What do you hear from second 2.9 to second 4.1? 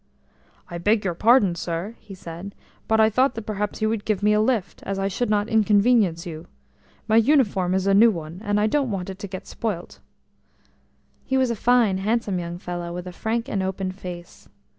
I thought that perhaps you would